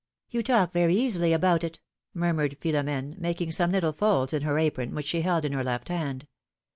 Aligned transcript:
You 0.31 0.41
talk 0.41 0.73
very 0.73 0.95
easily 0.95 1.31
about 1.31 1.63
it," 1.63 1.79
murmured 2.11 2.57
Philomene, 2.59 3.17
making 3.19 3.51
some 3.51 3.71
little 3.71 3.93
folds 3.93 4.33
in 4.33 4.41
her 4.41 4.57
apron, 4.57 4.95
which 4.95 5.05
she 5.05 5.21
held 5.21 5.45
in 5.45 5.51
her 5.53 5.63
left 5.63 5.89
hand. 5.89 6.25